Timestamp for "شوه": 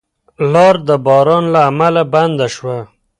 2.55-2.77